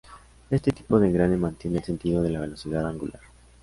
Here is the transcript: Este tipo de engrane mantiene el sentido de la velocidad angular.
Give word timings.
Este 0.49 0.71
tipo 0.71 0.99
de 0.99 1.09
engrane 1.09 1.37
mantiene 1.37 1.77
el 1.77 1.83
sentido 1.83 2.23
de 2.23 2.31
la 2.31 2.39
velocidad 2.39 2.87
angular. 2.89 3.21